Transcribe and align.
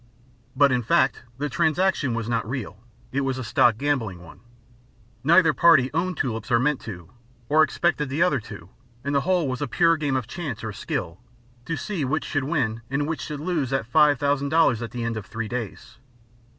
But 0.55 0.71
in 0.71 0.81
fact 0.81 1.21
the 1.37 1.47
transaction 1.47 2.15
was 2.15 2.27
not 2.27 2.49
real, 2.49 2.79
it 3.11 3.21
was 3.21 3.37
a 3.37 3.43
stock 3.43 3.77
gambling 3.77 4.19
one; 4.23 4.39
neither 5.23 5.53
party 5.53 5.91
owned 5.93 6.17
tulips 6.17 6.49
or 6.49 6.57
meant 6.57 6.81
to, 6.81 7.11
or 7.49 7.61
expected 7.61 8.09
the 8.09 8.23
other 8.23 8.39
to; 8.39 8.69
and 9.03 9.13
the 9.13 9.21
whole 9.21 9.47
was 9.47 9.61
a 9.61 9.67
pure 9.67 9.97
game 9.97 10.15
of 10.15 10.25
chance 10.25 10.63
or 10.63 10.73
skill, 10.73 11.19
to 11.65 11.77
see 11.77 12.03
which 12.03 12.25
should 12.25 12.45
win 12.45 12.81
and 12.89 13.07
which 13.07 13.21
should 13.21 13.39
lose 13.39 13.69
that 13.69 13.93
$5,000 13.93 14.81
at 14.81 14.89
the 14.89 15.03
end 15.03 15.17
of 15.17 15.27
three 15.27 15.47
days. 15.47 15.99